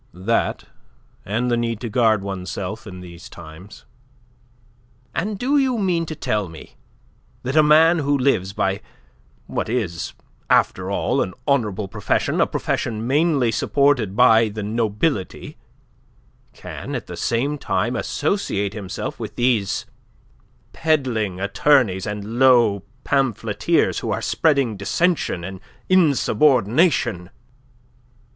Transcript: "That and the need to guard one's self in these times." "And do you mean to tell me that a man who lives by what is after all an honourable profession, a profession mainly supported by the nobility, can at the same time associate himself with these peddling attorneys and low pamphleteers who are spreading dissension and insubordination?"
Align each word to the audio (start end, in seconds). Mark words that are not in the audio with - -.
"That 0.15 0.63
and 1.27 1.51
the 1.51 1.55
need 1.57 1.79
to 1.81 1.87
guard 1.87 2.23
one's 2.23 2.49
self 2.49 2.87
in 2.87 3.01
these 3.01 3.29
times." 3.29 3.85
"And 5.13 5.37
do 5.37 5.59
you 5.59 5.77
mean 5.77 6.07
to 6.07 6.15
tell 6.15 6.49
me 6.49 6.75
that 7.43 7.55
a 7.55 7.61
man 7.61 7.99
who 7.99 8.17
lives 8.17 8.51
by 8.51 8.81
what 9.45 9.69
is 9.69 10.13
after 10.49 10.89
all 10.89 11.21
an 11.21 11.35
honourable 11.47 11.87
profession, 11.87 12.41
a 12.41 12.47
profession 12.47 13.05
mainly 13.05 13.51
supported 13.51 14.15
by 14.15 14.49
the 14.49 14.63
nobility, 14.63 15.57
can 16.51 16.95
at 16.95 17.05
the 17.05 17.15
same 17.15 17.59
time 17.59 17.95
associate 17.95 18.73
himself 18.73 19.19
with 19.19 19.35
these 19.35 19.85
peddling 20.73 21.39
attorneys 21.39 22.07
and 22.07 22.39
low 22.39 22.81
pamphleteers 23.03 23.99
who 23.99 24.09
are 24.09 24.19
spreading 24.19 24.75
dissension 24.77 25.43
and 25.43 25.59
insubordination?" 25.89 27.29